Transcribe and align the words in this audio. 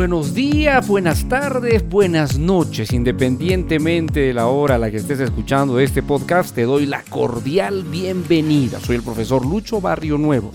Buenos 0.00 0.32
días, 0.32 0.88
buenas 0.88 1.28
tardes, 1.28 1.86
buenas 1.86 2.38
noches. 2.38 2.94
Independientemente 2.94 4.20
de 4.20 4.32
la 4.32 4.46
hora 4.46 4.76
a 4.76 4.78
la 4.78 4.90
que 4.90 4.96
estés 4.96 5.20
escuchando 5.20 5.78
este 5.78 6.02
podcast, 6.02 6.54
te 6.54 6.62
doy 6.62 6.86
la 6.86 7.02
cordial 7.02 7.84
bienvenida. 7.84 8.80
Soy 8.80 8.96
el 8.96 9.02
profesor 9.02 9.44
Lucho 9.44 9.78
Barrio 9.82 10.16
Nuevo, 10.16 10.52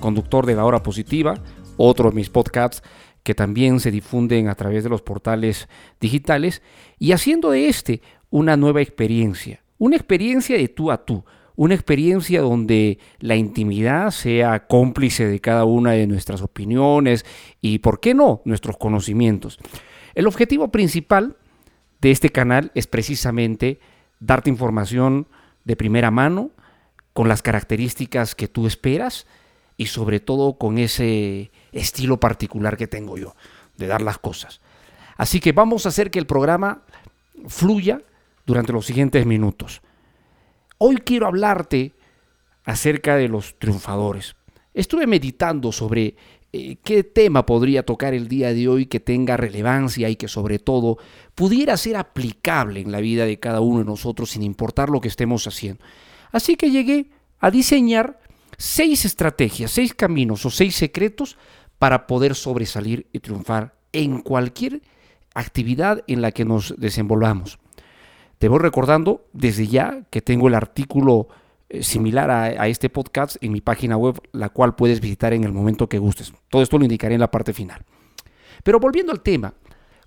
conductor 0.00 0.46
de 0.46 0.54
La 0.54 0.64
Hora 0.64 0.82
Positiva, 0.82 1.34
otro 1.76 2.08
de 2.08 2.16
mis 2.16 2.30
podcasts 2.30 2.82
que 3.22 3.34
también 3.34 3.80
se 3.80 3.90
difunden 3.90 4.48
a 4.48 4.54
través 4.54 4.82
de 4.82 4.88
los 4.88 5.02
portales 5.02 5.68
digitales 6.00 6.62
y 6.98 7.12
haciendo 7.12 7.50
de 7.50 7.68
este 7.68 8.00
una 8.30 8.56
nueva 8.56 8.80
experiencia, 8.80 9.62
una 9.76 9.96
experiencia 9.96 10.56
de 10.56 10.68
tú 10.68 10.90
a 10.90 11.04
tú, 11.04 11.22
una 11.56 11.74
experiencia 11.74 12.40
donde 12.42 12.98
la 13.18 13.34
intimidad 13.34 14.10
sea 14.10 14.66
cómplice 14.66 15.26
de 15.26 15.40
cada 15.40 15.64
una 15.64 15.92
de 15.92 16.06
nuestras 16.06 16.42
opiniones 16.42 17.24
y, 17.60 17.78
¿por 17.78 18.00
qué 18.00 18.14
no?, 18.14 18.42
nuestros 18.44 18.76
conocimientos. 18.76 19.58
El 20.14 20.26
objetivo 20.26 20.68
principal 20.68 21.36
de 22.00 22.10
este 22.10 22.30
canal 22.30 22.70
es 22.74 22.86
precisamente 22.86 23.80
darte 24.20 24.50
información 24.50 25.28
de 25.64 25.76
primera 25.76 26.10
mano, 26.10 26.50
con 27.16 27.28
las 27.28 27.40
características 27.40 28.34
que 28.34 28.46
tú 28.46 28.66
esperas 28.66 29.26
y 29.78 29.86
sobre 29.86 30.20
todo 30.20 30.58
con 30.58 30.76
ese 30.76 31.50
estilo 31.72 32.20
particular 32.20 32.76
que 32.76 32.86
tengo 32.86 33.16
yo 33.16 33.34
de 33.78 33.86
dar 33.86 34.02
las 34.02 34.18
cosas. 34.18 34.60
Así 35.16 35.40
que 35.40 35.52
vamos 35.52 35.86
a 35.86 35.88
hacer 35.88 36.10
que 36.10 36.18
el 36.18 36.26
programa 36.26 36.82
fluya 37.48 38.02
durante 38.44 38.74
los 38.74 38.84
siguientes 38.84 39.24
minutos. 39.24 39.80
Hoy 40.78 40.96
quiero 40.96 41.26
hablarte 41.26 41.94
acerca 42.64 43.16
de 43.16 43.28
los 43.28 43.58
triunfadores. 43.58 44.36
Estuve 44.74 45.06
meditando 45.06 45.72
sobre 45.72 46.16
eh, 46.52 46.76
qué 46.84 47.02
tema 47.02 47.46
podría 47.46 47.84
tocar 47.84 48.12
el 48.12 48.28
día 48.28 48.52
de 48.52 48.68
hoy 48.68 48.86
que 48.86 49.00
tenga 49.00 49.38
relevancia 49.38 50.10
y 50.10 50.16
que 50.16 50.28
sobre 50.28 50.58
todo 50.58 50.98
pudiera 51.34 51.76
ser 51.78 51.96
aplicable 51.96 52.80
en 52.80 52.92
la 52.92 53.00
vida 53.00 53.24
de 53.24 53.40
cada 53.40 53.60
uno 53.60 53.78
de 53.78 53.84
nosotros 53.86 54.30
sin 54.30 54.42
importar 54.42 54.90
lo 54.90 55.00
que 55.00 55.08
estemos 55.08 55.46
haciendo. 55.46 55.82
Así 56.30 56.56
que 56.56 56.70
llegué 56.70 57.10
a 57.38 57.50
diseñar 57.50 58.20
seis 58.58 59.06
estrategias, 59.06 59.70
seis 59.70 59.94
caminos 59.94 60.44
o 60.44 60.50
seis 60.50 60.76
secretos 60.76 61.38
para 61.78 62.06
poder 62.06 62.34
sobresalir 62.34 63.06
y 63.12 63.20
triunfar 63.20 63.76
en 63.92 64.20
cualquier 64.20 64.82
actividad 65.34 66.04
en 66.06 66.20
la 66.20 66.32
que 66.32 66.44
nos 66.44 66.74
desenvolvamos. 66.76 67.58
Te 68.38 68.48
voy 68.48 68.58
recordando 68.58 69.26
desde 69.32 69.66
ya 69.66 70.02
que 70.10 70.20
tengo 70.20 70.48
el 70.48 70.54
artículo 70.54 71.28
eh, 71.68 71.82
similar 71.82 72.30
a, 72.30 72.68
este 72.68 72.90
podcast 72.90 73.36
en 73.40 73.52
mi 73.52 73.60
página 73.60 73.96
web, 73.96 74.20
la 74.32 74.50
cual 74.50 74.76
puedes 74.76 75.00
visitar 75.00 75.32
en 75.32 75.44
el 75.44 75.52
momento 75.52 75.88
que 75.88 75.98
gustes. 75.98 76.32
Todo 76.48 76.62
esto 76.62 76.78
lo 76.78 76.84
indicaré 76.84 77.14
en 77.14 77.20
la 77.20 77.30
parte 77.30 77.52
final. 77.52 77.82
Pero 78.62 78.78
volviendo 78.78 79.10
al 79.10 79.22
tema, 79.22 79.54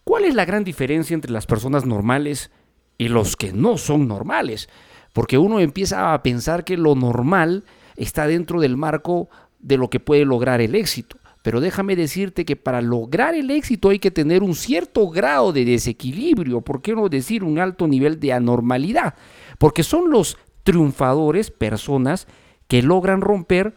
¿cuál 0.03 0.25
es 0.25 0.35
la 0.35 0.45
gran 0.45 0.63
diferencia 0.63 1.15
entre 1.15 1.31
las 1.31 1.47
personas 1.47 1.85
normales 1.85 2.51
y 2.97 3.07
los 3.07 3.35
que 3.35 3.51
no 3.51 3.77
son 3.77 4.07
normales? 4.07 4.69
Porque 5.11 5.37
uno 5.37 5.59
empieza 5.59 6.13
a 6.13 6.21
pensar 6.21 6.63
que 6.63 6.77
lo 6.77 6.93
normal 6.93 7.65
está 7.95 8.27
dentro 8.27 8.61
del 8.61 8.77
marco 8.77 9.29
de 9.59 9.77
lo 9.77 9.89
que 9.89 9.99
puede 9.99 10.23
lograr 10.23 10.61
el 10.61 10.75
éxito. 10.75 11.17
Pero 11.41 11.61
déjame 11.61 11.95
decirte 11.95 12.43
que 12.43 12.55
para 12.55 12.81
lograr 12.81 13.33
el 13.33 13.49
éxito 13.49 13.89
hay 13.89 13.99
que 13.99 14.11
tener 14.11 14.43
un 14.43 14.55
cierto 14.55 15.07
grado 15.09 15.53
de 15.53 15.63
desequilibrio, 15.63 16.61
¿por 16.61 16.81
qué 16.81 16.93
no 16.93 17.07
decir 17.07 17.43
un 17.43 17.59
alto 17.59 17.87
nivel 17.87 18.19
de 18.19 18.33
anormalidad? 18.33 19.15
Porque 19.57 19.83
son 19.83 20.09
los 20.09 20.37
triunfadores 20.63 21.49
personas 21.49 22.27
que 22.67 22.81
logran 22.81 23.21
romper 23.21 23.73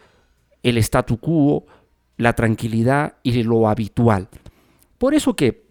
el 0.63 0.77
statu 0.79 1.19
quo, 1.19 1.67
la 2.17 2.35
tranquilidad 2.35 3.17
y 3.22 3.43
lo 3.43 3.69
habitual. 3.69 4.28
Por 4.99 5.15
eso 5.15 5.34
que 5.34 5.62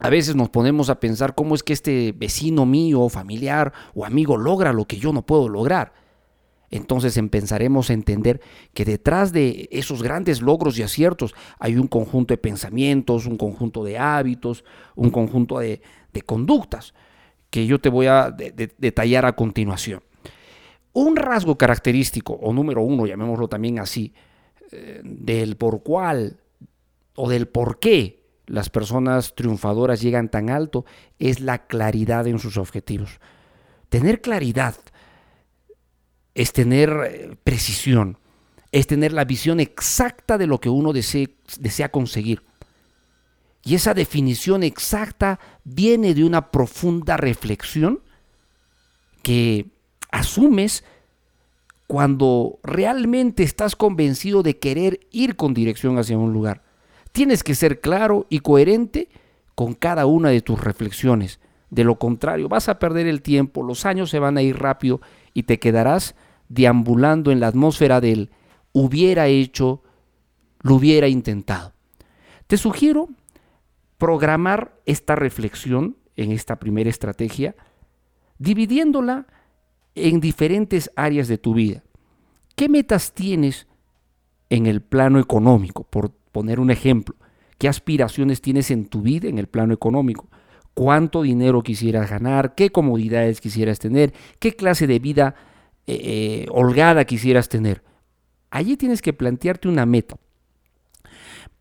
a 0.00 0.10
veces 0.10 0.34
nos 0.34 0.48
ponemos 0.48 0.90
a 0.90 0.98
pensar 0.98 1.34
cómo 1.34 1.54
es 1.54 1.62
que 1.62 1.72
este 1.72 2.12
vecino 2.16 2.66
mío, 2.66 3.08
familiar 3.08 3.72
o 3.94 4.04
amigo 4.04 4.36
logra 4.36 4.72
lo 4.72 4.86
que 4.86 4.96
yo 4.96 5.12
no 5.12 5.22
puedo 5.22 5.48
lograr 5.48 5.92
entonces 6.70 7.16
empezaremos 7.16 7.90
a 7.90 7.94
entender 7.94 8.40
que 8.74 8.84
detrás 8.84 9.32
de 9.32 9.68
esos 9.72 10.02
grandes 10.02 10.40
logros 10.40 10.78
y 10.78 10.82
aciertos 10.82 11.34
hay 11.58 11.76
un 11.76 11.88
conjunto 11.88 12.32
de 12.32 12.38
pensamientos, 12.38 13.26
un 13.26 13.36
conjunto 13.36 13.82
de 13.82 13.98
hábitos, 13.98 14.64
un 14.94 15.10
conjunto 15.10 15.58
de, 15.58 15.82
conductas 16.24 16.94
que 17.50 17.66
yo 17.66 17.80
te 17.80 17.88
voy 17.88 18.06
a 18.06 18.30
detallar 18.30 19.26
a 19.26 19.34
continuación. 19.34 20.02
Un 20.92 21.16
rasgo 21.16 21.56
característico, 21.56 22.34
o 22.34 22.52
número 22.52 22.82
uno, 22.82 23.06
llamémoslo 23.06 23.48
también 23.48 23.78
así, 23.78 24.12
eh, 24.70 25.00
del 25.04 25.56
por 25.56 25.82
cual 25.82 26.40
o 27.16 27.28
del 27.28 27.48
por 27.48 27.80
qué 27.80 28.22
las 28.46 28.70
personas 28.70 29.34
triunfadoras 29.34 30.00
llegan 30.00 30.28
tan 30.28 30.50
alto 30.50 30.84
es 31.18 31.40
la 31.40 31.66
claridad 31.66 32.26
en 32.26 32.38
sus 32.38 32.56
objetivos. 32.56 33.20
Tener 33.88 34.20
claridad 34.20 34.76
es 36.34 36.52
tener 36.52 36.90
eh, 37.06 37.36
precisión, 37.42 38.18
es 38.72 38.86
tener 38.86 39.12
la 39.12 39.24
visión 39.24 39.60
exacta 39.60 40.38
de 40.38 40.46
lo 40.46 40.60
que 40.60 40.68
uno 40.68 40.92
desea, 40.92 41.88
conseguir. 41.90 42.42
Y 43.62 43.74
esa 43.74 43.94
definición 43.94 44.62
exacta 44.62 45.38
viene 45.64 46.14
de 46.14 46.24
una 46.24 46.50
profunda 46.50 47.16
reflexión 47.16 48.00
que 49.22 49.66
asumes 50.10 50.84
cuando 51.86 52.58
realmente 52.62 53.42
estás 53.42 53.76
convencido 53.76 54.42
de 54.42 54.58
querer 54.58 55.00
ir 55.10 55.36
con 55.36 55.52
dirección 55.52 55.98
hacia 55.98 56.16
un 56.16 56.32
lugar. 56.32 56.62
Tienes 57.12 57.42
que 57.42 57.56
ser 57.56 57.80
claro 57.80 58.26
y 58.30 58.38
coherente 58.38 59.08
con 59.56 59.74
cada 59.74 60.06
una 60.06 60.30
de 60.30 60.40
tus 60.40 60.60
reflexiones. 60.60 61.40
De 61.68 61.84
lo 61.84 61.98
contrario, 61.98 62.48
vas 62.48 62.68
a 62.68 62.78
perder 62.78 63.08
el 63.08 63.20
tiempo, 63.20 63.62
los 63.62 63.84
años 63.84 64.08
se 64.10 64.20
van 64.20 64.38
a 64.38 64.42
ir 64.42 64.58
rápido 64.58 65.00
y 65.34 65.44
te 65.44 65.58
quedarás 65.58 66.14
deambulando 66.48 67.30
en 67.30 67.40
la 67.40 67.48
atmósfera 67.48 68.00
del 68.00 68.30
hubiera 68.72 69.26
hecho, 69.28 69.82
lo 70.62 70.76
hubiera 70.76 71.08
intentado. 71.08 71.72
Te 72.46 72.56
sugiero 72.56 73.08
programar 73.98 74.80
esta 74.86 75.14
reflexión 75.14 75.96
en 76.16 76.32
esta 76.32 76.56
primera 76.56 76.90
estrategia, 76.90 77.54
dividiéndola 78.38 79.26
en 79.94 80.20
diferentes 80.20 80.90
áreas 80.96 81.28
de 81.28 81.38
tu 81.38 81.54
vida. 81.54 81.84
¿Qué 82.56 82.68
metas 82.68 83.12
tienes 83.12 83.66
en 84.48 84.66
el 84.66 84.80
plano 84.80 85.18
económico? 85.20 85.84
Por 85.84 86.10
poner 86.10 86.60
un 86.60 86.70
ejemplo, 86.70 87.14
¿qué 87.58 87.68
aspiraciones 87.68 88.40
tienes 88.40 88.70
en 88.70 88.86
tu 88.86 89.02
vida 89.02 89.28
en 89.28 89.38
el 89.38 89.46
plano 89.46 89.74
económico? 89.74 90.29
¿Cuánto 90.74 91.22
dinero 91.22 91.62
quisieras 91.62 92.10
ganar? 92.10 92.54
¿Qué 92.54 92.70
comodidades 92.70 93.40
quisieras 93.40 93.78
tener? 93.78 94.12
¿Qué 94.38 94.54
clase 94.54 94.86
de 94.86 94.98
vida 94.98 95.34
eh, 95.92 96.46
holgada 96.50 97.04
quisieras 97.04 97.48
tener. 97.48 97.82
Allí 98.50 98.76
tienes 98.76 99.02
que 99.02 99.12
plantearte 99.12 99.66
una 99.66 99.86
meta. 99.86 100.16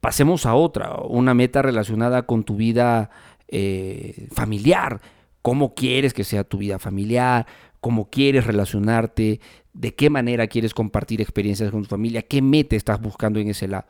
Pasemos 0.02 0.46
a 0.46 0.54
otra, 0.54 0.98
una 1.02 1.34
meta 1.34 1.64
relacionada 1.64 2.24
con 2.28 2.44
tu 2.44 2.56
vida 2.56 3.10
eh, 3.48 4.28
familiar. 4.32 5.02
¿Cómo 5.42 5.74
quieres 5.74 6.14
que 6.14 6.24
sea 6.24 6.44
tu 6.44 6.60
vida 6.60 6.78
familiar? 6.78 7.48
¿Cómo 7.82 8.12
quieres 8.12 8.46
relacionarte? 8.46 9.40
¿De 9.74 9.96
qué 9.96 10.12
manera 10.12 10.46
quieres 10.46 10.76
compartir 10.76 11.22
experiencias 11.22 11.72
con 11.72 11.82
tu 11.82 11.90
familia? 11.90 12.22
¿Qué 12.22 12.44
meta 12.44 12.76
estás 12.76 13.02
buscando 13.02 13.40
en 13.40 13.50
ese 13.50 13.68
lado? 13.68 13.88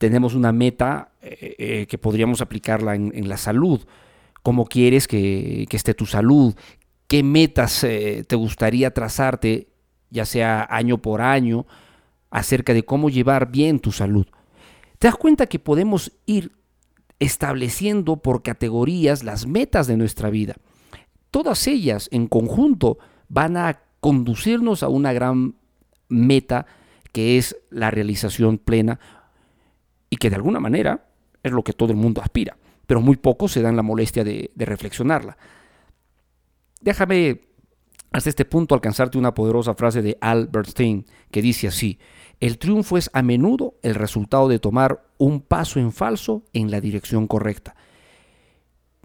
Tenemos 0.00 0.34
una 0.34 0.50
meta 0.50 1.12
eh, 1.20 1.86
que 1.88 1.98
podríamos 1.98 2.40
aplicarla 2.40 2.96
en, 2.96 3.28
la 3.28 3.36
salud. 3.36 3.86
¿Cómo 4.42 4.64
quieres 4.64 5.06
que, 5.06 5.66
que 5.68 5.76
esté 5.76 5.94
tu 5.94 6.06
salud? 6.06 6.54
qué 7.10 7.24
metas 7.24 7.82
eh, 7.82 8.24
te 8.24 8.36
gustaría 8.36 8.94
trazarte, 8.94 9.66
ya 10.10 10.24
sea 10.24 10.64
año 10.70 10.98
por 10.98 11.22
año, 11.22 11.66
acerca 12.30 12.72
de 12.72 12.84
cómo 12.84 13.10
llevar 13.10 13.50
bien 13.50 13.80
tu 13.80 13.90
salud. 13.90 14.28
Te 15.00 15.08
das 15.08 15.16
cuenta 15.16 15.46
que 15.46 15.58
podemos 15.58 16.12
ir 16.26 16.52
estableciendo 17.18 18.18
por 18.18 18.44
categorías 18.44 19.24
las 19.24 19.44
metas 19.44 19.88
de 19.88 19.96
nuestra 19.96 20.30
vida. 20.30 20.54
Todas 21.32 21.66
ellas 21.66 22.08
en 22.12 22.28
conjunto 22.28 22.98
van 23.28 23.56
a 23.56 23.80
conducirnos 23.98 24.84
a 24.84 24.88
una 24.88 25.12
gran 25.12 25.56
meta 26.08 26.66
que 27.10 27.38
es 27.38 27.56
la 27.70 27.90
realización 27.90 28.58
plena 28.58 29.00
y 30.10 30.16
que 30.16 30.28
de 30.28 30.36
alguna 30.36 30.60
manera 30.60 31.06
es 31.42 31.52
lo 31.52 31.62
que 31.62 31.72
todo 31.72 31.92
el 31.92 31.96
mundo 31.96 32.20
aspira, 32.20 32.56
pero 32.86 33.00
muy 33.00 33.16
pocos 33.16 33.52
se 33.52 33.62
dan 33.62 33.76
la 33.76 33.82
molestia 33.82 34.24
de, 34.24 34.50
de 34.54 34.64
reflexionarla. 34.66 35.38
Déjame 36.80 37.40
hasta 38.12 38.28
este 38.28 38.44
punto 38.44 38.74
alcanzarte 38.74 39.18
una 39.18 39.34
poderosa 39.34 39.74
frase 39.74 40.02
de 40.02 40.18
Albert 40.20 40.66
Einstein 40.66 41.06
que 41.30 41.42
dice 41.42 41.68
así, 41.68 41.98
el 42.40 42.58
triunfo 42.58 42.96
es 42.96 43.10
a 43.12 43.22
menudo 43.22 43.74
el 43.82 43.94
resultado 43.94 44.48
de 44.48 44.58
tomar 44.58 45.06
un 45.18 45.40
paso 45.40 45.78
en 45.78 45.92
falso 45.92 46.42
en 46.52 46.70
la 46.70 46.80
dirección 46.80 47.26
correcta. 47.26 47.76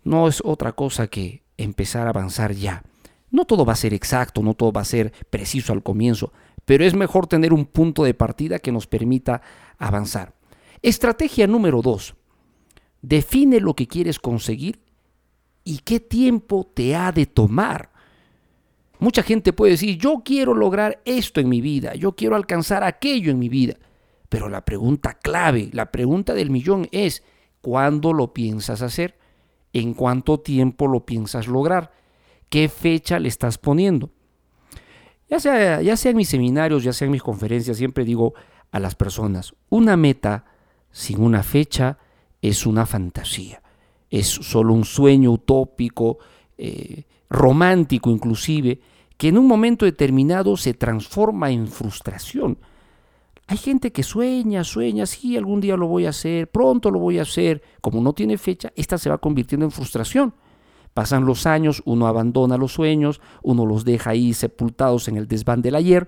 No 0.04 0.28
es 0.28 0.42
otra 0.46 0.72
cosa 0.72 1.08
que 1.08 1.44
empezar 1.58 2.08
a 2.08 2.12
avanzar 2.12 2.54
ya. 2.54 2.84
No 3.32 3.46
todo 3.46 3.66
va 3.66 3.74
a 3.74 3.78
ser 3.78 3.94
exacto, 3.94 4.42
no 4.42 4.54
todo 4.54 4.72
va 4.72 4.82
a 4.82 4.86
ser 4.86 5.12
preciso 5.30 5.74
al 5.74 5.84
comienzo, 5.84 6.32
pero 6.64 6.86
es 6.86 6.94
mejor 6.94 7.28
tener 7.28 7.54
un 7.54 7.66
punto 7.66 8.04
de 8.04 8.14
partida 8.14 8.60
que 8.60 8.72
nos 8.72 8.88
permita 8.88 9.42
avanzar. 9.78 10.35
Estrategia 10.86 11.48
número 11.48 11.82
dos. 11.82 12.14
Define 13.02 13.60
lo 13.60 13.74
que 13.74 13.88
quieres 13.88 14.20
conseguir 14.20 14.82
y 15.64 15.80
qué 15.80 16.00
tiempo 16.00 16.70
te 16.72 16.96
ha 16.96 17.12
de 17.12 17.26
tomar. 17.26 17.90
Mucha 19.00 19.24
gente 19.24 19.52
puede 19.52 19.72
decir, 19.72 19.98
yo 19.98 20.22
quiero 20.24 20.54
lograr 20.54 21.02
esto 21.06 21.42
en 21.42 21.50
mi 21.50 21.60
vida, 21.60 21.96
yo 21.96 22.12
quiero 22.12 22.36
alcanzar 22.36 22.84
aquello 22.84 23.32
en 23.32 23.40
mi 23.40 23.50
vida. 23.50 23.78
Pero 24.30 24.48
la 24.48 24.64
pregunta 24.64 25.16
clave, 25.16 25.72
la 25.74 25.92
pregunta 25.92 26.36
del 26.36 26.52
millón 26.52 26.88
es, 26.92 27.24
¿cuándo 27.62 28.14
lo 28.14 28.32
piensas 28.32 28.84
hacer? 28.84 29.18
¿En 29.74 29.96
cuánto 29.96 30.40
tiempo 30.40 30.88
lo 30.88 31.04
piensas 31.04 31.48
lograr? 31.48 31.94
¿Qué 32.48 32.70
fecha 32.70 33.18
le 33.18 33.30
estás 33.30 33.58
poniendo? 33.58 34.12
Ya 35.32 35.40
sea, 35.40 35.82
ya 35.82 35.98
sea 35.98 36.12
en 36.12 36.18
mis 36.18 36.30
seminarios, 36.30 36.84
ya 36.84 36.94
sea 36.94 37.08
en 37.08 37.12
mis 37.14 37.24
conferencias, 37.24 37.76
siempre 37.76 38.06
digo 38.06 38.36
a 38.70 38.80
las 38.80 38.94
personas, 38.94 39.56
una 39.70 39.98
meta 39.98 40.46
sin 40.96 41.22
una 41.22 41.44
fecha 41.44 41.98
es 42.42 42.66
una 42.66 42.86
fantasía, 42.86 43.62
es 44.10 44.28
solo 44.28 44.74
un 44.74 44.86
sueño 44.86 45.30
utópico, 45.30 46.20
eh, 46.58 47.04
romántico 47.30 48.10
inclusive, 48.10 48.80
que 49.18 49.28
en 49.28 49.38
un 49.38 49.46
momento 49.46 49.84
determinado 49.84 50.56
se 50.56 50.74
transforma 50.74 51.52
en 51.52 51.68
frustración. 51.68 52.58
Hay 53.48 53.58
gente 53.58 53.92
que 53.92 54.04
sueña, 54.04 54.64
sueña, 54.64 55.06
sí, 55.06 55.36
algún 55.36 55.60
día 55.60 55.76
lo 55.76 55.88
voy 55.88 56.06
a 56.06 56.12
hacer, 56.12 56.50
pronto 56.50 56.90
lo 56.90 57.00
voy 57.00 57.20
a 57.20 57.24
hacer. 57.24 57.62
Como 57.82 58.00
no 58.00 58.14
tiene 58.14 58.38
fecha, 58.38 58.72
esta 58.78 58.98
se 58.98 59.10
va 59.10 59.18
convirtiendo 59.18 59.66
en 59.66 59.72
frustración. 59.72 60.34
Pasan 60.94 61.26
los 61.26 61.46
años, 61.46 61.84
uno 61.84 62.08
abandona 62.08 62.56
los 62.56 62.72
sueños, 62.72 63.20
uno 63.44 63.66
los 63.66 63.84
deja 63.84 64.12
ahí 64.12 64.34
sepultados 64.34 65.10
en 65.10 65.18
el 65.18 65.28
desván 65.28 65.62
del 65.62 65.76
ayer 65.76 66.08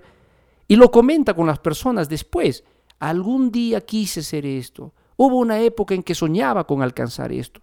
y 0.66 0.76
lo 0.76 0.90
comenta 0.90 1.34
con 1.34 1.46
las 1.46 1.58
personas 1.58 2.08
después. 2.08 2.64
Algún 2.98 3.50
día 3.50 3.80
quise 3.80 4.22
ser 4.22 4.44
esto. 4.46 4.92
Hubo 5.16 5.36
una 5.36 5.60
época 5.60 5.94
en 5.94 6.02
que 6.02 6.14
soñaba 6.14 6.66
con 6.66 6.82
alcanzar 6.82 7.32
esto. 7.32 7.60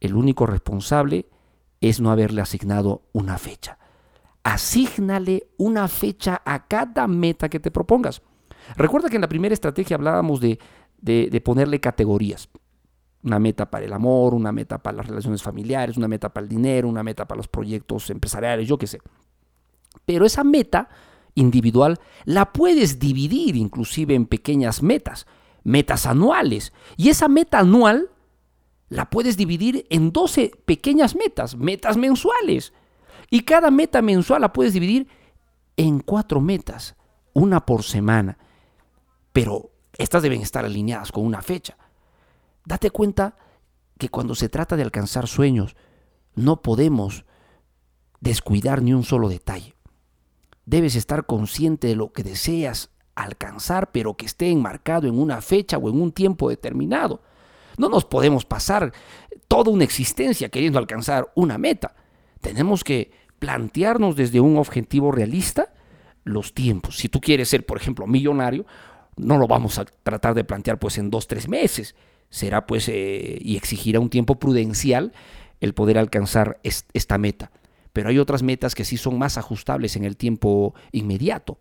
El 0.00 0.14
único 0.14 0.46
responsable 0.46 1.26
es 1.80 2.00
no 2.00 2.10
haberle 2.10 2.40
asignado 2.40 3.02
una 3.12 3.38
fecha. 3.38 3.78
Asígnale 4.42 5.48
una 5.56 5.88
fecha 5.88 6.42
a 6.44 6.66
cada 6.66 7.06
meta 7.06 7.48
que 7.48 7.60
te 7.60 7.70
propongas. 7.70 8.22
Recuerda 8.76 9.08
que 9.08 9.16
en 9.16 9.22
la 9.22 9.28
primera 9.28 9.54
estrategia 9.54 9.96
hablábamos 9.96 10.40
de, 10.40 10.58
de 11.00 11.40
ponerle 11.40 11.80
categorías. 11.80 12.48
Una 13.22 13.38
meta 13.38 13.70
para 13.70 13.86
el 13.86 13.92
amor, 13.92 14.34
una 14.34 14.52
meta 14.52 14.82
para 14.82 14.98
las 14.98 15.06
relaciones 15.06 15.42
familiares, 15.42 15.96
una 15.96 16.08
meta 16.08 16.32
para 16.32 16.44
el 16.44 16.48
dinero, 16.50 16.88
una 16.88 17.02
meta 17.02 17.26
para 17.26 17.38
los 17.38 17.48
proyectos 17.48 18.10
empresariales, 18.10 18.68
yo 18.68 18.76
qué 18.76 18.86
sé. 18.86 19.00
Pero 20.04 20.26
esa 20.26 20.44
meta 20.44 20.88
individual 21.34 22.00
la 22.24 22.52
puedes 22.52 22.98
dividir 22.98 23.56
inclusive 23.56 24.14
en 24.14 24.26
pequeñas 24.26 24.82
metas, 24.82 25.26
metas 25.62 26.06
anuales. 26.06 26.72
Y 26.96 27.08
esa 27.08 27.28
meta 27.28 27.58
anual 27.58 28.10
la 28.88 29.10
puedes 29.10 29.36
dividir 29.36 29.86
en 29.90 30.12
12 30.12 30.52
pequeñas 30.64 31.16
metas, 31.16 31.56
metas 31.56 31.96
mensuales. 31.96 32.72
Y 33.30 33.40
cada 33.40 33.70
meta 33.70 34.02
mensual 34.02 34.42
la 34.42 34.52
puedes 34.52 34.72
dividir 34.72 35.08
en 35.76 36.00
cuatro 36.00 36.40
metas, 36.40 36.94
una 37.32 37.66
por 37.66 37.82
semana. 37.82 38.38
Pero 39.32 39.72
estas 39.98 40.22
deben 40.22 40.42
estar 40.42 40.64
alineadas 40.64 41.10
con 41.10 41.24
una 41.24 41.42
fecha. 41.42 41.76
Date 42.64 42.90
cuenta 42.90 43.36
que 43.98 44.08
cuando 44.08 44.34
se 44.34 44.48
trata 44.48 44.76
de 44.76 44.82
alcanzar 44.82 45.26
sueños, 45.26 45.76
no 46.34 46.62
podemos 46.62 47.24
descuidar 48.20 48.82
ni 48.82 48.92
un 48.92 49.04
solo 49.04 49.28
detalle. 49.28 49.73
Debes 50.66 50.96
estar 50.96 51.26
consciente 51.26 51.88
de 51.88 51.96
lo 51.96 52.12
que 52.12 52.22
deseas 52.22 52.90
alcanzar, 53.14 53.92
pero 53.92 54.16
que 54.16 54.26
esté 54.26 54.50
enmarcado 54.50 55.06
en 55.06 55.18
una 55.18 55.40
fecha 55.40 55.78
o 55.78 55.88
en 55.88 56.00
un 56.00 56.12
tiempo 56.12 56.48
determinado. 56.48 57.22
No 57.76 57.88
nos 57.88 58.04
podemos 58.04 58.44
pasar 58.44 58.92
toda 59.48 59.70
una 59.70 59.84
existencia 59.84 60.48
queriendo 60.48 60.78
alcanzar 60.78 61.30
una 61.34 61.58
meta. 61.58 61.94
Tenemos 62.40 62.84
que 62.84 63.12
plantearnos 63.38 64.16
desde 64.16 64.40
un 64.40 64.56
objetivo 64.56 65.12
realista 65.12 65.72
los 66.24 66.54
tiempos. 66.54 66.96
Si 66.96 67.08
tú 67.08 67.20
quieres 67.20 67.48
ser, 67.48 67.66
por 67.66 67.76
ejemplo, 67.76 68.06
millonario, 68.06 68.64
no 69.16 69.38
lo 69.38 69.46
vamos 69.46 69.78
a 69.78 69.84
tratar 69.84 70.34
de 70.34 70.44
plantear 70.44 70.78
pues 70.78 70.98
en 70.98 71.10
dos, 71.10 71.26
tres 71.26 71.48
meses 71.48 71.94
será 72.34 72.66
pues 72.66 72.88
eh, 72.88 73.38
y 73.40 73.56
exigirá 73.56 74.00
un 74.00 74.10
tiempo 74.10 74.40
prudencial 74.40 75.12
el 75.60 75.72
poder 75.72 75.98
alcanzar 75.98 76.58
esta 76.62 77.16
meta. 77.16 77.52
Pero 77.94 78.08
hay 78.08 78.18
otras 78.18 78.42
metas 78.42 78.74
que 78.74 78.84
sí 78.84 78.96
son 78.96 79.18
más 79.18 79.38
ajustables 79.38 79.94
en 79.94 80.04
el 80.04 80.16
tiempo 80.16 80.74
inmediato, 80.90 81.60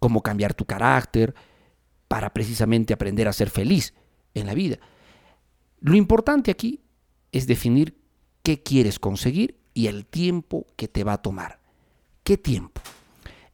como 0.00 0.20
cambiar 0.20 0.52
tu 0.52 0.66
carácter 0.66 1.32
para 2.08 2.34
precisamente 2.34 2.92
aprender 2.92 3.28
a 3.28 3.32
ser 3.32 3.50
feliz 3.50 3.94
en 4.34 4.46
la 4.48 4.54
vida. 4.54 4.78
Lo 5.78 5.94
importante 5.94 6.50
aquí 6.50 6.80
es 7.30 7.46
definir 7.46 7.96
qué 8.42 8.64
quieres 8.64 8.98
conseguir 8.98 9.60
y 9.72 9.86
el 9.86 10.06
tiempo 10.06 10.66
que 10.74 10.88
te 10.88 11.04
va 11.04 11.12
a 11.12 11.22
tomar. 11.22 11.60
¿Qué 12.24 12.36
tiempo? 12.36 12.80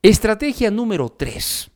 Estrategia 0.01 0.71
número 0.71 1.11
3. 1.11 1.71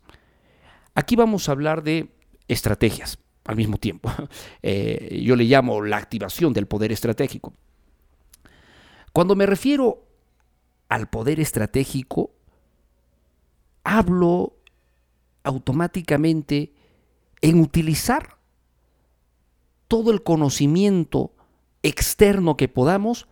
Aquí 0.94 1.16
vamos 1.16 1.50
a 1.50 1.52
hablar 1.52 1.82
de 1.82 2.08
estrategias 2.48 3.18
al 3.44 3.56
mismo 3.56 3.76
tiempo. 3.76 4.10
Eh, 4.62 5.20
yo 5.22 5.36
le 5.36 5.44
llamo 5.44 5.82
la 5.82 5.98
activación 5.98 6.54
del 6.54 6.66
poder 6.66 6.92
estratégico. 6.92 7.52
Cuando 9.12 9.36
me 9.36 9.44
refiero 9.44 10.09
al 10.90 11.08
poder 11.08 11.40
estratégico, 11.40 12.32
hablo 13.84 14.56
automáticamente 15.44 16.74
en 17.40 17.60
utilizar 17.60 18.36
todo 19.88 20.10
el 20.10 20.22
conocimiento 20.22 21.32
externo 21.82 22.56
que 22.56 22.68
podamos 22.68 23.28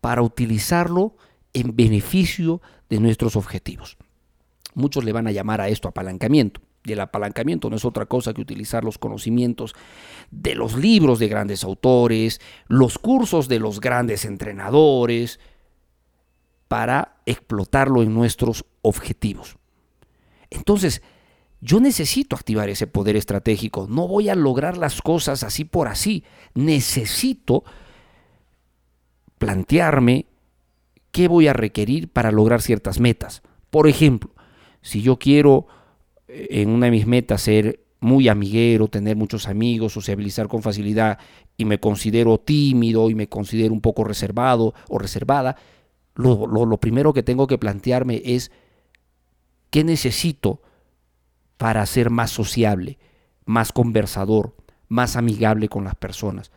para 0.00 0.22
utilizarlo 0.22 1.16
en 1.54 1.74
beneficio 1.74 2.60
de 2.90 3.00
nuestros 3.00 3.36
objetivos. 3.36 3.96
Muchos 4.74 5.04
le 5.04 5.12
van 5.12 5.26
a 5.28 5.32
llamar 5.32 5.60
a 5.60 5.68
esto 5.68 5.88
apalancamiento. 5.88 6.60
Y 6.84 6.92
el 6.92 7.00
apalancamiento 7.00 7.70
no 7.70 7.76
es 7.76 7.84
otra 7.84 8.06
cosa 8.06 8.32
que 8.32 8.40
utilizar 8.40 8.84
los 8.84 8.98
conocimientos 8.98 9.74
de 10.30 10.54
los 10.54 10.76
libros 10.76 11.18
de 11.18 11.28
grandes 11.28 11.64
autores, 11.64 12.40
los 12.66 12.98
cursos 12.98 13.48
de 13.48 13.58
los 13.58 13.80
grandes 13.80 14.24
entrenadores, 14.24 15.38
para 16.68 17.16
explotarlo 17.26 18.02
en 18.02 18.14
nuestros 18.14 18.64
objetivos. 18.82 19.56
Entonces, 20.50 21.02
yo 21.60 21.80
necesito 21.80 22.36
activar 22.36 22.68
ese 22.68 22.86
poder 22.86 23.16
estratégico. 23.16 23.86
No 23.88 24.06
voy 24.06 24.28
a 24.28 24.34
lograr 24.34 24.76
las 24.76 25.02
cosas 25.02 25.42
así 25.42 25.64
por 25.64 25.88
así. 25.88 26.24
Necesito 26.54 27.64
plantearme 29.38 30.26
qué 31.10 31.26
voy 31.26 31.48
a 31.48 31.52
requerir 31.52 32.08
para 32.08 32.30
lograr 32.30 32.62
ciertas 32.62 33.00
metas. 33.00 33.42
Por 33.70 33.88
ejemplo, 33.88 34.30
si 34.82 35.02
yo 35.02 35.18
quiero 35.18 35.66
en 36.28 36.70
una 36.70 36.86
de 36.86 36.92
mis 36.92 37.06
metas 37.06 37.42
ser 37.42 37.80
muy 38.00 38.28
amiguero, 38.28 38.88
tener 38.88 39.16
muchos 39.16 39.48
amigos, 39.48 39.92
sociabilizar 39.92 40.46
con 40.46 40.62
facilidad 40.62 41.18
y 41.56 41.64
me 41.64 41.80
considero 41.80 42.38
tímido 42.38 43.10
y 43.10 43.14
me 43.14 43.28
considero 43.28 43.72
un 43.72 43.80
poco 43.80 44.04
reservado 44.04 44.74
o 44.88 44.98
reservada, 44.98 45.56
lo, 46.18 46.76
primero 46.78 47.12
que 47.12 47.22
tengo 47.22 47.46
que 47.46 47.58
plantearme 47.58 48.20
es 48.24 48.50
qué 49.70 49.84
necesito 49.84 50.60
para 51.56 51.86
ser 51.86 52.10
más 52.10 52.32
sociable, 52.32 52.98
más 53.44 53.70
conversador, 53.70 54.56
más 54.88 55.14
amigable 55.14 55.68
con 55.68 55.84
las 55.84 55.94
personas. 55.94 56.50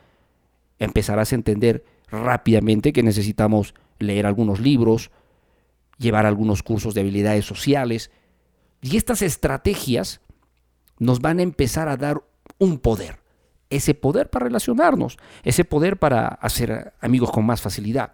Empezarás 0.80 1.32
a 1.32 1.36
entender 1.36 1.86
rápidamente 2.10 2.92
que 2.92 3.04
necesitamos 3.04 3.76
leer 4.00 4.26
algunos 4.26 4.60
libros, 4.60 5.12
llevar 6.00 6.26
algunos 6.26 6.64
cursos 6.64 6.96
de 6.96 7.02
habilidades 7.02 7.46
sociales, 7.46 8.10
y 8.82 8.98
estas 8.98 9.22
estrategias 9.22 10.22
nos 10.98 11.20
van 11.20 11.38
a 11.38 11.44
empezar 11.44 11.88
a 11.88 11.98
dar 11.98 12.24
un 12.58 12.80
poder, 12.80 13.20
ese 13.70 13.94
poder 13.94 14.32
para 14.32 14.46
relacionarnos, 14.46 15.18
ese 15.44 15.66
poder 15.66 15.98
para 15.98 16.28
hacer 16.28 16.94
amigos 17.00 17.32
con 17.32 17.46
más 17.46 17.62
facilidad. 17.62 18.12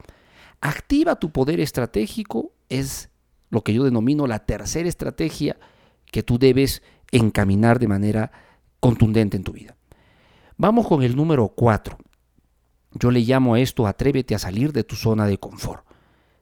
Activa 0.61 1.17
tu 1.17 1.31
poder 1.31 1.59
estratégico 1.59 2.53
es 2.69 3.09
lo 3.49 3.63
que 3.63 3.73
yo 3.73 3.83
denomino 3.83 4.27
la 4.27 4.39
tercera 4.39 4.89
estrategia 4.89 5.57
que 6.05 6.23
tú 6.23 6.37
debes 6.39 6.81
encaminar 7.11 7.79
de 7.79 7.87
manera 7.87 8.31
contundente 8.79 9.37
en 9.37 9.43
tu 9.43 9.53
vida. 9.53 9.75
Vamos 10.57 10.87
con 10.87 11.03
el 11.03 11.15
número 11.15 11.49
cuatro. 11.49 11.97
Yo 12.93 13.11
le 13.11 13.19
llamo 13.21 13.53
a 13.53 13.59
esto 13.59 13.85
atrévete 13.85 14.33
a 14.35 14.39
salir 14.39 14.73
de 14.73 14.83
tu 14.83 14.95
zona 14.95 15.27
de 15.27 15.37
confort. 15.37 15.85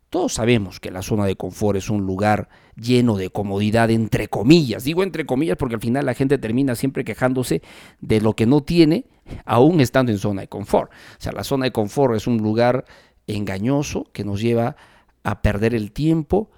Todos 0.10 0.36
sabemos 0.36 0.79
que 0.79 0.91
la 0.91 1.01
zona 1.01 1.25
de 1.25 1.36
confort 1.36 1.77
es 1.77 1.89
un 1.89 2.05
lugar 2.05 2.48
lleno 2.77 3.17
de 3.17 3.29
comodidad, 3.29 3.89
entre 3.89 4.29
comillas. 4.29 4.86
Digo 4.86 5.03
entre 5.03 5.25
comillas 5.25 5.57
porque 5.57 5.75
al 5.75 5.81
final 5.81 6.05
la 6.05 6.13
gente 6.13 6.38
termina 6.38 6.75
siempre 6.75 7.03
quejándose 7.03 7.62
de 8.00 8.22
lo 8.22 8.34
que 8.34 8.45
no 8.45 8.62
tiene, 8.62 9.07
aún 9.43 9.81
estando 9.81 10.13
en 10.13 10.17
zona 10.17 10.41
de 10.41 10.48
confort. 10.48 10.91
O 10.91 11.22
sea, 11.22 11.34
la 11.34 11.43
zona 11.43 11.65
de 11.65 11.72
confort 11.72 12.15
es 12.15 12.27
un 12.27 12.38
lugar 12.38 12.86
engañoso 13.27 14.05
que 14.13 14.24
nos 14.24 14.41
lleva 14.41 14.75
a 15.24 15.41
perder 15.41 15.74
el 15.74 15.91
tiempo, 15.91 16.51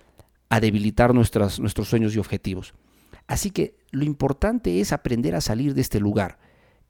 a 0.50 0.60
debilitar 0.60 1.14
nuestros 1.14 1.88
sueños 1.88 2.16
y 2.16 2.20
objetivos. 2.20 2.74
Así 3.28 3.52
que 3.52 3.78
lo 3.92 4.04
importante 4.04 4.80
es 4.80 4.92
aprender 4.92 5.36
a 5.36 5.42
salir 5.42 5.74
de 5.74 5.82
este 5.82 6.00
lugar. 6.00 6.40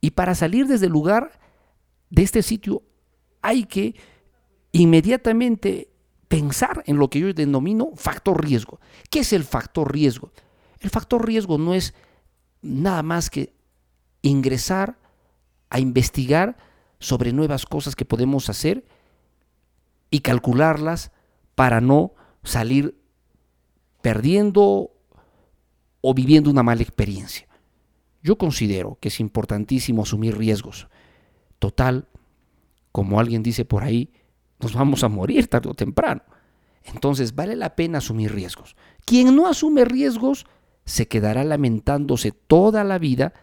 Y 0.02 0.12
para 0.12 0.36
salir 0.36 0.68
de 0.68 0.76
este 0.76 0.90
lugar 0.90 1.40
de 2.10 2.24
este 2.24 2.44
sitio 2.44 2.84
hay 3.42 3.66
que 3.66 3.96
inmediatamente 4.72 5.90
pensar 6.28 6.84
en 6.86 6.98
lo 6.98 7.10
que 7.10 7.20
yo 7.20 7.34
denomino 7.34 7.92
factor 7.96 8.44
riesgo. 8.44 8.80
¿Qué 9.10 9.20
es 9.20 9.34
el 9.34 9.44
factor 9.44 9.92
riesgo? 9.92 10.32
El 10.80 10.90
factor 10.90 11.26
riesgo 11.26 11.58
no 11.58 11.74
es 11.74 11.94
nada 12.62 13.02
más 13.02 13.30
que 13.30 13.54
ingresar 14.22 15.00
a 15.70 15.80
investigar 15.80 16.58
sobre 17.00 17.34
nuevas 17.34 17.66
cosas 17.66 17.96
que 17.96 18.06
podemos 18.06 18.50
hacer 18.50 18.86
y 20.10 20.20
calcularlas 20.20 21.12
para 21.56 21.82
no 21.82 22.14
salir 22.44 22.98
perdiendo 24.02 24.92
o 26.02 26.14
viviendo 26.14 26.50
una 26.50 26.64
mala 26.64 26.82
experiencia. 26.82 27.48
Yo 28.22 28.38
considero 28.38 28.98
que 29.02 29.10
es 29.10 29.20
importantísimo 29.20 30.04
asumir 30.04 30.38
riesgos. 30.38 30.88
Total, 31.60 32.08
como 32.92 33.20
alguien 33.20 33.44
dice 33.44 33.66
por 33.66 33.84
ahí, 33.84 34.12
nos 34.60 34.74
vamos 34.74 35.04
a 35.04 35.10
morir 35.10 35.48
tarde 35.48 35.70
o 35.70 35.74
temprano. 35.74 36.22
Entonces 36.84 37.36
vale 37.36 37.56
la 37.56 37.76
pena 37.76 37.98
asumir 37.98 38.34
riesgos. 38.34 38.76
Quien 39.06 39.36
no 39.36 39.48
asume 39.48 39.86
riesgos 39.86 40.46
se 40.86 41.08
quedará 41.08 41.44
lamentándose 41.44 42.32
toda 42.32 42.84
la 42.84 42.98
vida 42.98 43.34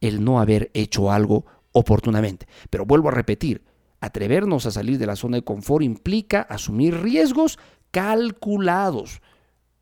el 0.00 0.24
no 0.24 0.40
haber 0.40 0.70
hecho 0.74 1.12
algo 1.12 1.44
oportunamente. 1.72 2.48
Pero 2.70 2.86
vuelvo 2.86 3.08
a 3.08 3.12
repetir, 3.12 3.62
atrevernos 4.00 4.66
a 4.66 4.70
salir 4.70 4.98
de 4.98 5.06
la 5.06 5.16
zona 5.16 5.38
de 5.38 5.44
confort 5.44 5.82
implica 5.82 6.42
asumir 6.42 7.00
riesgos 7.00 7.58
calculados. 7.90 9.20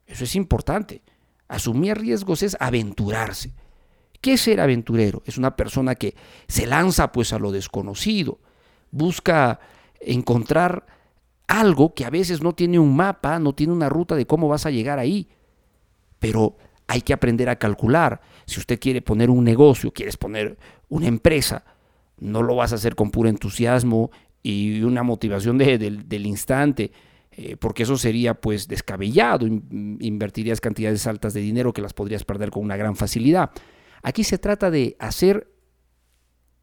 Eso 0.07 0.25
es 0.25 0.37
importante. 0.37 1.03
Asumir 1.49 1.99
riesgos 1.99 2.43
es 2.43 2.57
aventurarse. 2.61 3.55
¿Qué 4.21 4.35
es 4.35 4.41
ser 4.41 4.61
aventurero? 4.61 5.23
Es 5.27 5.39
una 5.39 5.57
persona 5.57 5.95
que 5.95 6.15
se 6.49 6.67
lanza 6.67 7.13
pues 7.13 7.33
a 7.33 7.39
lo 7.39 7.53
desconocido, 7.53 8.41
busca 8.91 9.61
encontrar 10.01 10.87
algo 11.47 11.95
que 11.95 12.05
a 12.05 12.11
veces 12.11 12.43
no 12.43 12.55
tiene 12.55 12.79
un 12.79 12.97
mapa, 12.97 13.39
no 13.39 13.55
tiene 13.55 13.73
una 13.73 13.89
ruta 13.89 14.17
de 14.17 14.27
cómo 14.27 14.49
vas 14.49 14.67
a 14.67 14.71
llegar 14.71 14.99
ahí. 14.99 15.29
Pero 16.19 16.57
hay 16.87 17.03
que 17.03 17.13
aprender 17.13 17.49
a 17.49 17.57
calcular. 17.57 18.21
Si 18.47 18.59
usted 18.59 18.81
quiere 18.81 19.03
poner 19.03 19.31
un 19.31 19.45
negocio, 19.45 19.93
quieres 19.93 20.17
poner 20.17 20.57
una 20.89 21.07
empresa, 21.07 21.65
no 22.19 22.43
lo 22.43 22.57
vas 22.57 22.73
a 22.73 22.77
hacer 22.77 22.95
con 22.95 23.11
puro 23.11 23.29
entusiasmo 23.29 24.11
y 24.43 24.83
una 24.83 25.03
motivación 25.03 25.59
del 25.59 26.27
instante, 26.27 26.93
eh, 27.33 27.57
porque 27.57 27.83
eso 27.83 27.97
sería 27.99 28.35
pues 28.35 28.69
descabellado, 28.69 29.47
invertirías 29.47 30.61
cantidades 30.61 31.07
altas 31.07 31.35
de 31.35 31.41
dinero 31.41 31.73
que 31.73 31.83
las 31.83 31.93
podrías 31.93 32.25
perder 32.25 32.51
con 32.51 32.63
una 32.65 32.77
gran 32.77 32.97
facilidad. 32.97 33.51
Aquí 34.03 34.25
se 34.25 34.39
trata 34.39 34.71
de 34.71 34.97
hacer 34.99 35.53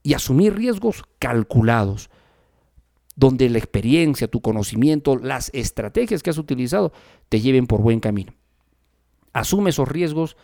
y 0.01 0.13
asumir 0.13 0.55
riesgos 0.55 1.03
calculados 1.19 2.10
donde 3.15 3.50
la 3.50 3.60
experiencia, 3.60 4.27
tu 4.27 4.41
conocimiento, 4.41 5.17
las 5.17 5.51
estrategias 5.53 6.24
que 6.24 6.29
has 6.29 6.38
utilizado 6.38 6.93
te 7.29 7.41
lleven 7.41 7.67
por 7.67 7.81
buen 7.81 8.00
camino. 8.00 8.33
Asume 9.33 9.69
esos 9.69 9.88
riesgos 9.88 10.36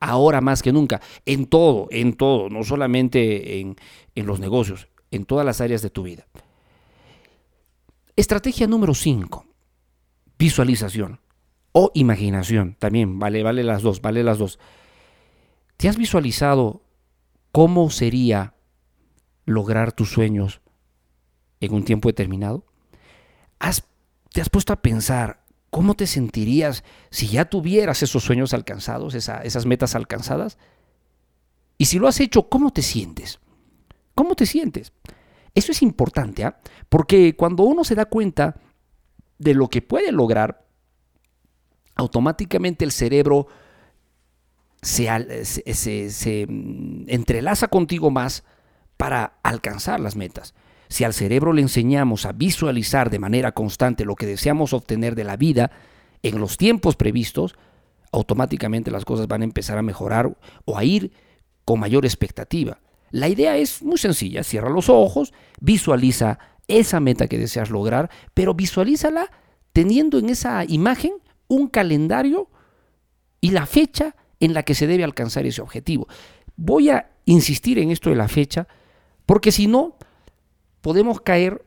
ahora 0.00 0.40
más 0.40 0.62
que 0.62 0.72
nunca, 0.72 1.00
en 1.26 1.46
todo, 1.46 1.88
en 1.90 2.14
todo, 2.14 2.48
no 2.50 2.64
solamente 2.64 3.60
en, 3.60 3.76
en 4.14 4.26
los 4.26 4.40
negocios, 4.40 4.88
en 5.10 5.24
todas 5.24 5.44
las 5.44 5.60
áreas 5.60 5.82
de 5.82 5.90
tu 5.90 6.02
vida. 6.02 6.26
Estrategia 8.16 8.66
número 8.66 8.94
5, 8.94 9.46
visualización 10.38 11.20
o 11.72 11.90
imaginación, 11.94 12.76
también 12.78 13.18
vale, 13.18 13.42
vale 13.42 13.62
las 13.62 13.82
dos, 13.82 14.00
vale 14.00 14.22
las 14.22 14.38
dos. 14.38 14.58
¿Te 15.76 15.88
has 15.88 15.96
visualizado 15.96 16.82
cómo 17.52 17.90
sería 17.90 18.54
lograr 19.44 19.92
tus 19.92 20.10
sueños 20.10 20.60
en 21.60 21.72
un 21.72 21.84
tiempo 21.84 22.08
determinado? 22.08 22.64
¿Te 24.32 24.40
has 24.40 24.50
puesto 24.50 24.72
a 24.72 24.82
pensar 24.82 25.44
cómo 25.70 25.94
te 25.94 26.06
sentirías 26.06 26.84
si 27.10 27.28
ya 27.28 27.44
tuvieras 27.44 28.02
esos 28.02 28.22
sueños 28.22 28.54
alcanzados, 28.54 29.14
esas 29.14 29.66
metas 29.66 29.94
alcanzadas? 29.94 30.58
Y 31.76 31.86
si 31.86 31.98
lo 31.98 32.08
has 32.08 32.20
hecho, 32.20 32.48
¿cómo 32.48 32.72
te 32.72 32.82
sientes? 32.82 33.40
¿Cómo 34.14 34.34
te 34.34 34.46
sientes? 34.46 34.92
Eso 35.54 35.72
es 35.72 35.82
importante, 35.82 36.44
¿ah? 36.44 36.60
porque 36.88 37.36
cuando 37.36 37.62
uno 37.62 37.84
se 37.84 37.94
da 37.94 38.06
cuenta 38.06 38.56
de 39.38 39.54
lo 39.54 39.68
que 39.68 39.82
puede 39.82 40.12
lograr, 40.12 40.66
automáticamente 41.94 42.84
el 42.84 42.92
cerebro 42.92 43.48
se, 44.82 46.46
mm, 46.48 47.04
entrelaza 47.08 47.68
contigo 47.68 48.10
más 48.10 48.44
para 48.96 49.38
alcanzar 49.42 50.00
las 50.00 50.16
metas. 50.16 50.54
Si 50.88 51.04
al 51.04 51.14
cerebro 51.14 51.52
le 51.52 51.62
enseñamos 51.62 52.26
a 52.26 52.32
visualizar 52.32 53.10
de 53.10 53.18
manera 53.18 53.52
constante 53.52 54.04
lo 54.04 54.14
que 54.14 54.26
deseamos 54.26 54.72
obtener 54.72 55.14
de 55.14 55.24
la 55.24 55.36
vida 55.36 55.70
en 56.22 56.40
los 56.40 56.56
tiempos 56.56 56.96
previstos, 56.96 57.56
automáticamente 58.12 58.90
las 58.90 59.04
cosas 59.04 59.28
van 59.28 59.42
a 59.42 59.44
empezar 59.44 59.78
a 59.78 59.82
mejorar 59.82 60.36
o 60.64 60.78
a 60.78 60.84
ir 60.84 61.12
con 61.64 61.80
mayor 61.80 62.06
expectativa. 62.06 62.80
La 63.10 63.28
idea 63.28 63.56
es 63.56 63.82
muy 63.82 63.98
sencilla, 63.98 64.42
cierra 64.42 64.70
los 64.70 64.88
ojos, 64.88 65.32
visualiza 65.60 66.38
esa 66.66 67.00
meta 67.00 67.26
que 67.26 67.38
deseas 67.38 67.70
lograr, 67.70 68.10
pero 68.34 68.54
visualízala 68.54 69.30
teniendo 69.72 70.18
en 70.18 70.28
esa 70.28 70.64
imagen 70.66 71.12
un 71.48 71.68
calendario 71.68 72.50
y 73.40 73.50
la 73.50 73.66
fecha 73.66 74.16
en 74.40 74.54
la 74.54 74.62
que 74.62 74.74
se 74.74 74.86
debe 74.86 75.04
alcanzar 75.04 75.46
ese 75.46 75.62
objetivo. 75.62 76.08
Voy 76.56 76.90
a 76.90 77.10
insistir 77.24 77.78
en 77.78 77.90
esto 77.90 78.10
de 78.10 78.16
la 78.16 78.28
fecha, 78.28 78.68
porque 79.26 79.52
si 79.52 79.66
no, 79.66 79.96
podemos 80.80 81.20
caer 81.20 81.64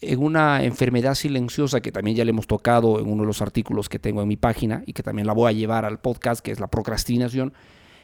en 0.00 0.22
una 0.22 0.62
enfermedad 0.62 1.14
silenciosa 1.14 1.80
que 1.80 1.92
también 1.92 2.16
ya 2.16 2.24
le 2.24 2.30
hemos 2.30 2.46
tocado 2.46 3.00
en 3.00 3.08
uno 3.08 3.22
de 3.22 3.26
los 3.26 3.40
artículos 3.42 3.88
que 3.88 3.98
tengo 3.98 4.22
en 4.22 4.28
mi 4.28 4.36
página 4.36 4.82
y 4.86 4.92
que 4.92 5.02
también 5.02 5.26
la 5.26 5.32
voy 5.32 5.50
a 5.50 5.52
llevar 5.52 5.84
al 5.84 6.00
podcast, 6.00 6.40
que 6.40 6.52
es 6.52 6.60
la 6.60 6.68
procrastinación 6.68 7.54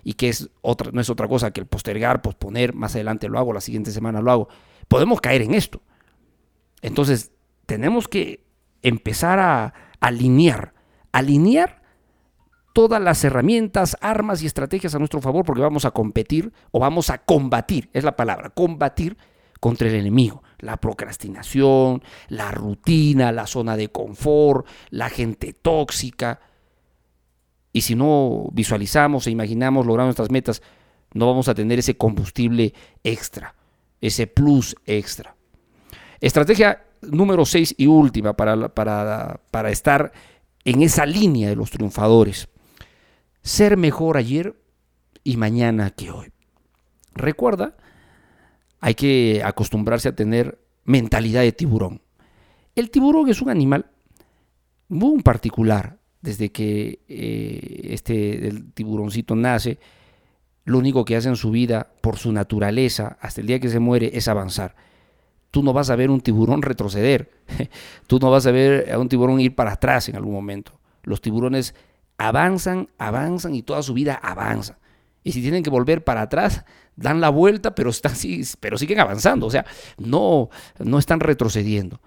y 0.03 0.15
que 0.15 0.29
es 0.29 0.51
otra, 0.63 0.91
no 0.93 1.01
es 1.01 1.11
otra 1.11 1.29
cosa 1.29 1.53
que 1.53 1.61
el 1.61 1.67
postergar, 1.67 2.23
posponer, 2.23 2.75
más 2.75 2.95
adelante 2.95 3.29
lo 3.29 3.39
hago, 3.39 3.53
la 3.53 3.61
siguiente 3.61 3.91
semana 3.91 4.21
lo 4.21 4.31
hago. 4.31 4.49
Podemos 4.89 5.21
caer 5.21 5.43
en 5.43 5.55
esto. 5.55 5.83
Entonces, 6.81 7.31
tenemos 7.67 8.09
que 8.09 8.45
empezar 8.83 9.39
a 9.39 9.75
alinear, 10.01 10.75
alinear 11.13 11.83
todas 12.73 13.01
las 13.01 13.23
herramientas, 13.23 13.97
armas 14.01 14.43
y 14.43 14.47
estrategias 14.47 14.95
a 14.95 14.99
nuestro 14.99 15.21
favor 15.21 15.45
porque 15.45 15.63
vamos 15.63 15.85
a 15.85 15.93
competir 15.93 16.53
o 16.71 16.81
vamos 16.81 17.11
a 17.11 17.19
combatir, 17.19 17.91
es 17.93 18.03
la 18.03 18.17
palabra, 18.17 18.51
combatir 18.51 19.17
contra 19.63 19.87
el 19.87 19.95
enemigo. 19.95 20.43
La 20.59 20.77
procrastinación, 20.79 22.03
la 22.27 22.51
rutina, 22.51 23.31
la 23.31 23.47
zona 23.47 23.77
de 23.77 23.91
confort, 23.91 24.67
la 24.91 25.09
gente 25.09 25.53
tóxica. 25.53 26.41
Y 27.73 27.83
si 27.83 27.95
no 27.95 28.49
visualizamos 28.51 29.29
e 29.29 29.31
imaginamos 29.31 29.87
lograr 29.87 30.07
nuestras 30.07 30.33
metas, 30.33 30.63
no 31.15 31.29
vamos 31.29 31.47
a 31.47 31.55
tener 31.55 31.79
ese 31.79 31.97
combustible 31.97 32.75
extra, 33.05 33.55
ese 34.01 34.27
plus 34.27 34.75
extra. 34.85 35.37
Estrategia 36.21 36.83
número 37.01 37.45
6 37.45 37.77
y 37.79 37.87
última 37.87 38.33
para, 38.33 38.69
para, 38.75 39.43
para 39.53 39.71
estar 39.71 40.11
en 40.65 40.83
esa 40.83 41.07
línea 41.07 41.49
de 41.49 41.55
los 41.55 41.71
triunfadores. 41.71 42.49
Ser 43.43 43.77
mejor 43.77 44.17
ayer 44.17 44.57
y 45.23 45.37
mañana 45.37 45.91
que 45.91 46.11
hoy. 46.11 46.33
Recuerda 47.15 47.77
hay 48.83 48.95
que 48.95 49.43
acostumbrarse 49.45 50.09
a 50.09 50.17
tener 50.17 50.59
mentalidad 50.85 51.43
de 51.43 51.53
tiburón. 51.53 52.03
El 52.75 52.91
tiburón 52.91 53.31
es 53.31 53.41
un 53.41 53.49
animal 53.49 53.87
muy 54.89 55.23
particular. 55.23 55.99
Desde 56.21 56.53
que 56.53 57.01
eh, 57.09 57.89
este 57.91 58.47
el 58.47 58.73
tiburoncito 58.73 59.35
nace, 59.35 59.79
lo 60.65 60.79
único 60.79 61.05
que 61.05 61.17
hace 61.17 61.29
en 61.29 61.37
su 61.37 61.51
vida, 61.51 61.91
por 62.01 62.17
su 62.17 62.33
naturaleza, 62.33 63.19
hasta 63.21 63.41
el 63.41 63.49
día 63.49 63.59
que 63.59 63.69
se 63.69 63.81
muere, 63.81 64.11
es 64.15 64.29
avanzar. 64.29 64.77
Tú 65.51 65.63
no 65.63 65.73
vas 65.73 65.91
a 65.91 65.97
ver 65.97 66.11
un 66.11 66.21
tiburón 66.21 66.63
retroceder. 66.63 67.31
Tú 68.07 68.19
no 68.21 68.31
vas 68.31 68.47
a 68.47 68.53
ver 68.53 68.93
a 68.93 68.99
un 68.99 69.09
tiburón 69.09 69.41
ir 69.41 69.55
para 69.55 69.73
atrás 69.73 70.09
en 70.09 70.17
algún 70.17 70.33
momento. 70.33 70.73
Los 71.03 71.21
tiburones 71.21 71.75
avanzan, 72.19 72.89
avanzan 72.99 73.55
y 73.55 73.63
toda 73.63 73.83
su 73.83 73.95
vida 73.95 74.15
avanzan. 74.15 74.77
Y 75.25 75.33
si 75.33 75.41
tienen 75.41 75.63
que 75.63 75.71
volver 75.71 76.05
para 76.05 76.23
atrás, 76.23 76.65
dan 76.97 77.21
la 77.21 77.31
vuelta, 77.31 77.75
pero, 77.75 77.91
están, 77.91 78.15
pero 78.61 78.79
siguen 78.79 79.01
avanzando. 79.01 79.47
O 79.47 79.51
sea, 79.51 79.65
no, 79.99 80.51
no 80.79 80.99
están 80.99 81.21
retrocediendo. 81.21 82.01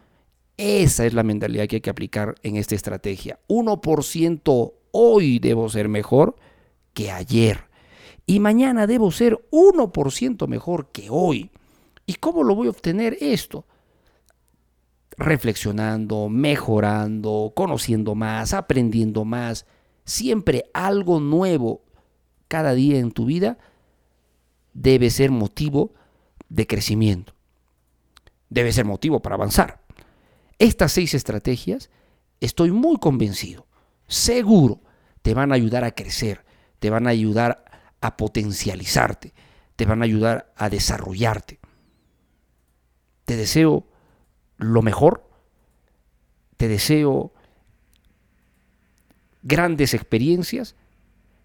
Esa 0.58 1.06
es 1.06 1.14
la 1.14 1.24
mentalidad 1.24 1.68
que 1.68 1.78
hay 1.78 1.82
que 1.82 1.90
aplicar 1.90 2.36
en 2.44 2.56
esta 2.56 2.76
estrategia. 2.76 3.40
1% 3.48 4.74
hoy 4.92 5.40
debo 5.40 5.70
ser 5.70 5.90
mejor 5.90 6.36
que 6.94 7.12
ayer. 7.12 7.66
Y 8.26 8.40
mañana 8.40 8.88
debo 8.88 9.12
ser 9.12 9.38
1% 9.52 10.48
mejor 10.48 10.92
que 10.92 11.08
hoy. 11.10 11.52
¿Y 12.06 12.16
cómo 12.16 12.44
lo 12.44 12.56
voy 12.56 12.68
a 12.68 12.72
obtener 12.72 13.18
esto? 13.20 13.66
Reflexionando, 15.18 16.30
mejorando, 16.30 17.54
conociendo 17.56 18.16
más, 18.16 18.54
aprendiendo 18.54 19.26
más. 19.26 19.66
Siempre 20.06 20.66
algo 20.74 21.20
nuevo 21.20 21.85
cada 22.48 22.74
día 22.74 23.00
en 23.00 23.12
tu 23.12 23.26
vida 23.26 23.58
debe 24.74 25.10
ser 25.10 25.32
motivo 25.32 25.94
de 26.50 26.68
crecimiento. 26.68 27.34
debe 28.50 28.72
ser 28.72 28.86
motivo 28.86 29.22
para 29.22 29.36
avanzar. 29.36 29.82
Estas 30.60 30.94
seis 30.94 31.14
estrategias, 31.14 31.90
estoy 32.40 32.72
muy 32.72 32.98
convencido, 32.98 33.68
seguro, 34.08 34.82
te 35.22 35.34
van 35.34 35.52
a 35.52 35.56
ayudar 35.56 35.84
a 35.84 35.92
crecer, 35.92 36.46
te 36.80 36.90
van 36.90 37.08
a 37.08 37.10
ayudar 37.10 37.66
a 38.00 38.16
potencializarte, 38.16 39.34
te 39.76 39.86
van 39.86 40.02
a 40.02 40.06
ayudar 40.06 40.54
a 40.56 40.70
desarrollarte. 40.70 41.60
Te 43.26 43.36
deseo 43.36 43.88
lo 44.58 44.82
mejor, 44.82 45.30
te 46.56 46.68
deseo 46.68 47.34
grandes 49.42 49.94
experiencias 49.94 50.76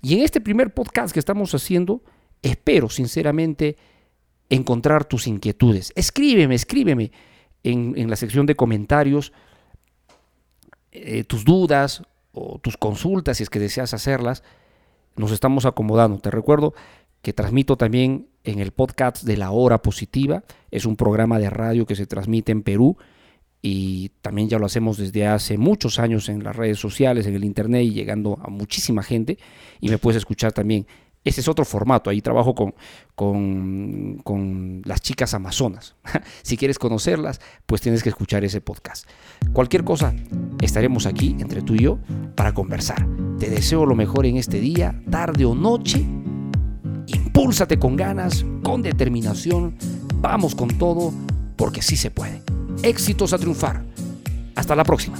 y 0.02 0.14
en 0.14 0.22
este 0.22 0.40
primer 0.40 0.72
podcast 0.72 1.12
que 1.12 1.20
estamos 1.20 1.54
haciendo, 1.54 2.02
espero 2.42 2.88
sinceramente 2.88 3.76
encontrar 4.48 5.04
tus 5.04 5.26
inquietudes. 5.26 5.92
Escríbeme, 5.94 6.54
escríbeme 6.54 7.12
en, 7.62 8.10
la 8.10 8.16
sección 8.16 8.46
de 8.46 8.56
comentarios 8.56 9.32
eh, 10.92 11.24
tus 11.24 11.44
dudas 11.44 12.02
o 12.32 12.58
tus 12.58 12.76
consultas 12.76 13.36
si 13.36 13.42
es 13.42 13.50
que 13.50 13.58
deseas 13.58 13.94
hacerlas. 13.94 14.42
Nos 15.16 15.32
estamos 15.32 15.66
acomodando. 15.66 16.18
Te 16.18 16.30
recuerdo 16.30 16.74
que 17.22 17.32
transmito 17.32 17.76
también 17.76 18.28
en 18.44 18.58
el 18.58 18.72
podcast 18.72 19.24
de 19.24 19.36
la 19.36 19.50
hora 19.50 19.82
positiva. 19.82 20.42
Es 20.70 20.86
un 20.86 20.96
programa 20.96 21.38
de 21.38 21.50
radio 21.50 21.86
que 21.86 21.96
se 21.96 22.06
transmite 22.06 22.52
en 22.52 22.62
Perú 22.62 22.96
y 23.62 24.10
también 24.22 24.48
ya 24.48 24.58
lo 24.58 24.66
hacemos 24.66 24.96
desde 24.96 25.26
hace 25.26 25.58
muchos 25.58 25.98
años 25.98 26.28
en 26.28 26.42
las 26.42 26.56
redes 26.56 26.78
sociales, 26.78 27.26
en 27.26 27.34
el 27.34 27.44
internet 27.44 27.84
y 27.84 27.90
llegando 27.90 28.38
a 28.42 28.48
muchísima 28.48 29.02
gente. 29.02 29.38
Y 29.80 29.90
me 29.90 29.98
puedes 29.98 30.18
escuchar 30.18 30.52
también. 30.52 30.86
Ese 31.22 31.42
es 31.42 31.48
otro 31.48 31.66
formato, 31.66 32.08
ahí 32.08 32.22
trabajo 32.22 32.54
con, 32.54 32.74
con, 33.14 34.22
con 34.24 34.80
las 34.86 35.02
chicas 35.02 35.34
amazonas. 35.34 35.94
si 36.42 36.56
quieres 36.56 36.78
conocerlas, 36.78 37.42
pues 37.66 37.82
tienes 37.82 38.02
que 38.02 38.08
escuchar 38.08 38.42
ese 38.42 38.62
podcast. 38.62 39.06
Cualquier 39.52 39.84
cosa, 39.84 40.14
estaremos 40.62 41.04
aquí 41.04 41.36
entre 41.38 41.60
tú 41.60 41.74
y 41.74 41.80
yo 41.80 41.98
para 42.34 42.54
conversar. 42.54 43.06
Te 43.38 43.50
deseo 43.50 43.84
lo 43.84 43.94
mejor 43.94 44.24
en 44.24 44.38
este 44.38 44.60
día, 44.60 44.98
tarde 45.10 45.44
o 45.44 45.54
noche. 45.54 45.98
Impúlsate 47.06 47.78
con 47.78 47.96
ganas, 47.96 48.46
con 48.62 48.80
determinación. 48.80 49.76
Vamos 50.22 50.54
con 50.54 50.78
todo, 50.78 51.12
porque 51.56 51.82
sí 51.82 51.98
se 51.98 52.10
puede 52.10 52.42
éxitos 52.82 53.32
a 53.32 53.38
triunfar. 53.38 53.82
Hasta 54.54 54.74
la 54.74 54.84
próxima. 54.84 55.18